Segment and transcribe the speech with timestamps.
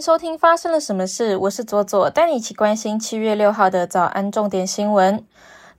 [0.00, 5.24] 收听发生了什么事，我是左左，带你一起关心七月六号的早安重点新闻。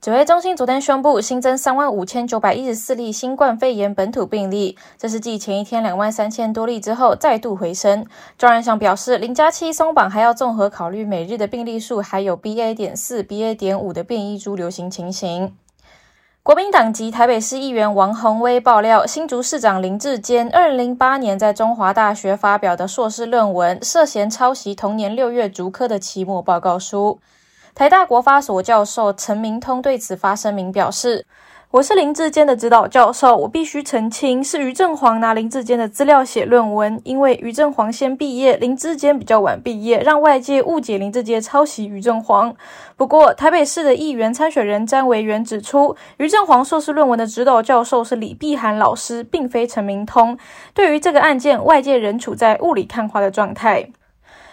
[0.00, 8.06] 指挥中心昨天宣布新增三万五千九百一十四例新冠肺炎本土病例，这是继前一天两万三千多例之后再度回升。
[8.36, 12.74] 庄仁祥表示，零加七松绑还要综合考虑每日的病例数，还有 BA.
[12.74, 13.54] 点四、BA.
[13.54, 15.54] 点五的变异株流行情形。
[16.42, 27.20] 国民党籍台北市议员王宏威爆料，新竹市长林志坚二零零八年在中华大学发表的硕士论文涉嫌抄袭同年六月竹科的期末报告书。
[27.74, 31.26] 台大国发所教授陈明通对此发声明表示
[31.72, 42.52] ：“我是林志坚的指导教授，我必须澄清，是于正煌拿林志坚的资料写论文，因为于正煌先毕业，林志坚比较晚毕业，让外界误解林志坚抄袭于正煌。
[42.96, 50.36] 不过，台北市的议员参选人詹维元指出，于正煌硕士论文的指导教授是李碧涵老师，并非陈明通。
[50.74, 53.90] 对于这个案件，外界仍处在雾里看花的状态。”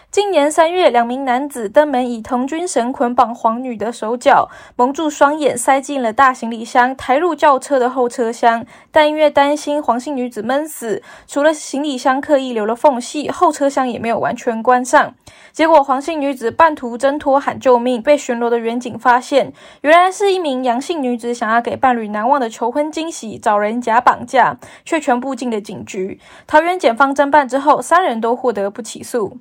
[0.10, 8.66] 今年三月，两名男子登门以童军绳捆绑黄女的手脚，蒙住双眼，塞进了大行李箱，抬入轿车的后车厢。
[8.90, 15.14] 但因为担心黄姓女子闷死，除了行李箱刻意留了缝隙，后车厢也没有完全关上。
[15.52, 26.20] 结果，黄姓女子半途挣脱喊救命，被巡逻的远警发现，原来是一名杨姓女子想要给伴侣难忘的求婚惊喜，找人假绑架，却全部进了警局。
[26.48, 29.38] 桃园检方侦办之后，三人都获得不起诉。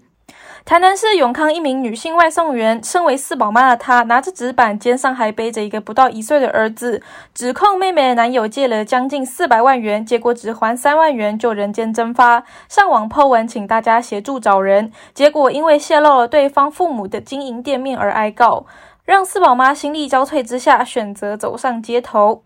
[0.67, 7.01] 台南市永康一名女性外送员，身为四宝妈的她，拿着纸板，肩上还背着一个不到一岁的儿子，
[7.33, 12.43] 指控妹妹的男友借了将近四百万元，结果只还三万元就人间蒸发。
[12.69, 18.67] 上网 po 文，请大家协助找人，结果因为泄露了对方父母的经营店面而挨告，
[19.05, 22.43] 让四宝妈心力交瘁之下，选择走上街头。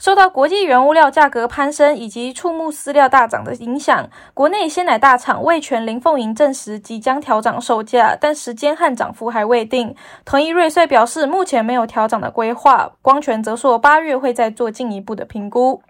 [0.00, 9.94] 受到国际原物料价格攀升以及畜牧饲料大涨的影响，国内鲜奶大厂味全林凤营证实即将调涨售价，但时间和涨幅还未定。
[10.24, 12.90] 同一瑞穗表示，目前没有调涨的规划。
[13.02, 15.82] 光全则说，八月会再做进一步的评估。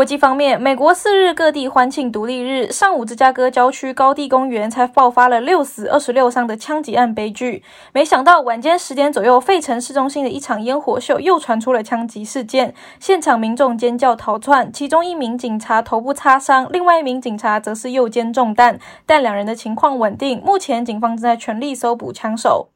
[0.00, 2.72] 国际方面，美国四日各地欢庆独立日。
[2.72, 7.62] 上午，芝加哥郊区高地公园才爆发了六死二十六伤的枪击案悲剧。
[7.92, 20.40] 没想到晚间十点左右，费城市中心的一场烟火秀又传出了枪击事件，现场民众尖叫逃窜，其中一名警察头部擦伤，另外一名警察则是右肩中弹，但两人的情况稳定。
[20.40, 22.70] 目前，警方正在全力搜捕枪手。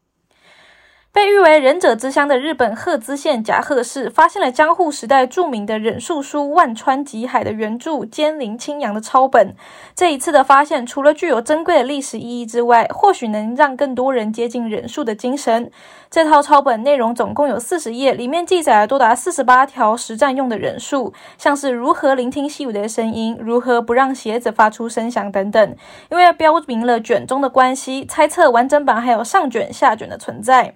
[1.15, 9.55] 被誉为忍者之乡的日本鹤滋县甲贺市，发现了江户时代著名的忍术书《万川集海》的原著兼林清扬的抄本。
[9.95, 15.71] 这一次的发现，除了具有珍贵的历史意义之外，或许能让更多人接近忍术的精神。
[16.11, 25.77] 这套抄本内容总共有四十页，里面记载了多达四十八条实战用的忍术，像是如何聆听细微的声音，如何不让鞋子发出声响等等。
[26.11, 30.75] 因为标明了卷宗的关系，猜测完整版还有上卷、下卷的存在。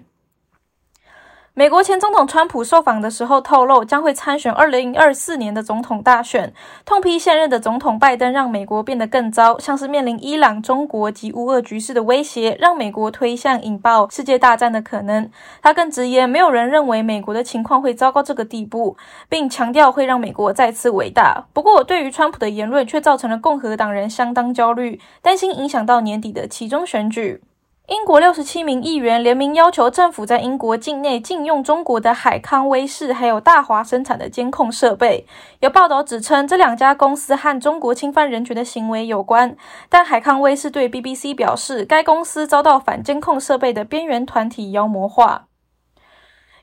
[1.59, 6.53] 美国前总统川普受访的时候透露，将会参选二零二四年的总统大选，
[6.85, 15.29] 痛批现任的总统拜登让美国变得更糟，像是面临伊朗、中国及乌俄局势的威胁，让美国推向引爆世界大战的可能。
[15.61, 18.95] 他更直言，没有人认为美国的情况会糟糕这个地步，
[19.27, 21.43] 并强调会让美国再次伟大。
[21.51, 27.41] 不过，对于川普的言论却造成了共和党人相当焦虑，担心影响到年底的其中选举。
[27.89, 35.25] 英国六十七名议员联名要求政府在英国境内禁用中国的海康威视还有大华生产的监控设备。
[35.61, 39.57] 有报道指称，这两家公司和中国侵犯人权的行为有关。
[39.89, 45.48] 但海康威视对 BBC 表示，该公司遭到反监控设备的边缘团体妖魔化。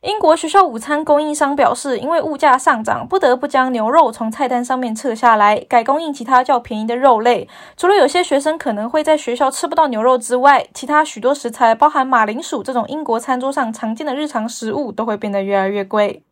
[0.03, 7.49] 英国学校午餐供应商表示，因为物价上涨，不得不将牛肉从菜单上面撤下来，改供应其他较便宜的肉类。
[7.77, 16.23] 除了有些学生可能会在学校吃不到牛肉之外，其他许多食材，包含马铃薯这种英国餐桌上常见的日常食物，都会变得越来越贵。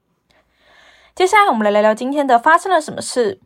[1.15, 3.41] 接下来，我们来聊聊今天的发生了什么事。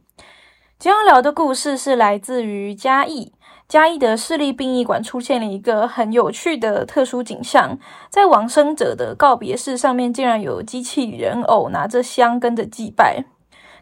[0.78, 3.32] 今天要聊的故事是来自于嘉义。
[3.68, 7.78] 嘉义的市立殡仪馆出现了一个很有趣的特殊景象，
[8.08, 13.26] 在往生者的告别式上面，竟然有机器人偶拿着香跟着祭拜。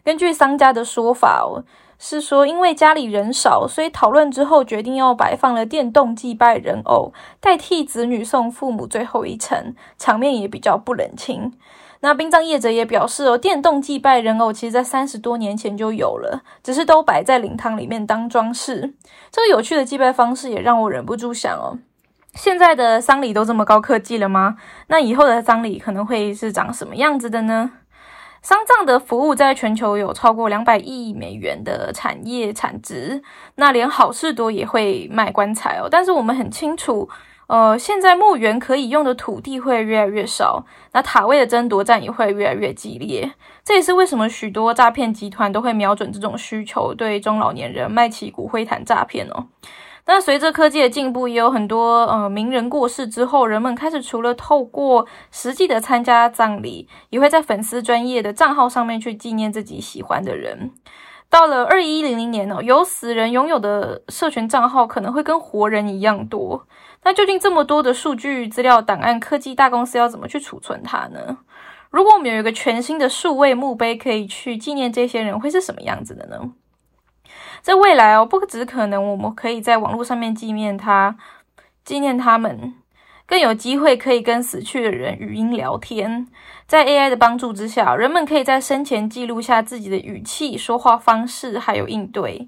[0.03, 1.63] 根据商家的说法，
[1.97, 11.53] 是说因为家里人少，所以讨论之后决定要摆放了电动祭拜人偶，代替子女送父母最后一程，场面也比较不冷清。
[11.99, 18.93] 那殡葬业者也表示哦，电动祭拜人偶其实在三十多年前就有了，只是都摆在灵堂里面当装饰。
[19.31, 21.79] 这个有趣的祭拜方式也让我忍不住想哦，
[22.33, 24.57] 现在的丧礼都这么高科技了吗？
[24.87, 27.71] 那以后的丧礼可能会是长什么样子的呢？
[28.43, 33.21] 丧葬的服务在全球有超过两百亿美元的产业产值，
[33.55, 35.87] 那连好事多也会卖棺材哦。
[35.89, 37.09] 但是我们很清楚，
[37.47, 43.31] 呃，现在墓园可以用的土地会越来越少，那塔位的争夺战也会越来越激烈。
[43.63, 49.47] 这也是为什么许多诈骗集团都会瞄准这种需求，对中老年人卖起骨灰坛诈骗哦。
[50.05, 60.71] 那随着科技的进步，也有很多呃名人过世之后，人们开始除了透过实际的参加葬礼，也会在粉丝专业的账号上面去纪念自己喜欢的人。
[61.29, 66.65] 到了二一零零年哦，有死人拥有的社群账号可能会跟活人一样多。
[67.03, 71.37] 那究竟这么多的数据资料档案，科技大公司要怎么去储存它呢？
[71.89, 76.51] 如果我们有一个全新的数位墓碑，可以去纪念这些人，会是什么样子的呢？
[77.61, 81.15] 在未来哦，不只可能我们可以在网络上面纪念他，
[81.83, 82.73] 纪念他们，
[83.27, 86.25] 更有机会可以跟死去的人语音聊天。
[86.65, 92.47] 在 AI 的帮助之下，人们可以在生前记录下自己的语气、说话方式，还有应对，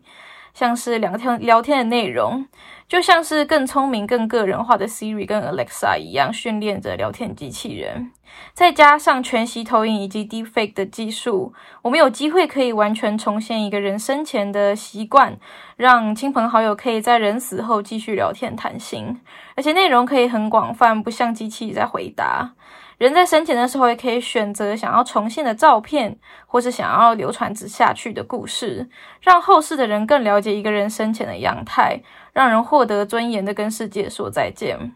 [0.54, 2.46] 像是聊天聊天的内容。
[2.88, 8.12] 就像是更聪明、更个人化的 Siri 跟 Alexa 一样，训练着聊天机器人，
[8.56, 11.54] 再加上全息投影以及 Deepfake 的技术，
[11.84, 15.38] 我们有机会可以完全重现一个人生前的习惯，
[15.76, 19.22] 让亲朋好友可以在人死后继续聊天谈心，
[19.56, 22.54] 而且内容可以很广泛，不像机器在回答。
[23.00, 28.90] 人在生前的时候，也可以选择想要重现的照片，或是想要流传之下去的故事，
[29.22, 32.02] 让后世的人更了解一个人生前的样态。
[32.34, 34.94] 让人获得尊严的跟世界说再见。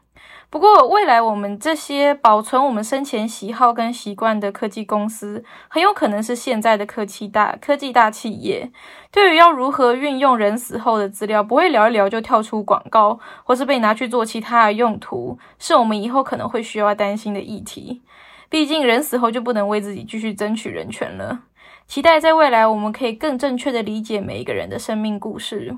[0.49, 8.71] 不过，未来我们这些保存我们生前喜好跟习惯的科技公司，很有可能是现在的科技大科技大企业。
[9.11, 18.03] 对于要如何运用人死后的资料，不会聊一聊就跳出广告，或是被拿去做其他的用途，是我们以后可能会需要担心的议题。
[18.49, 21.39] 毕竟，人死后就不能为自己继续争取人权了。
[21.87, 25.75] 期待在未来，我们可以更正确的理解每一个人的生命故事。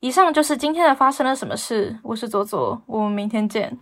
[0.00, 1.98] 以上就是今天的发生了什么事。
[2.04, 3.76] 我是左左，我们明天见。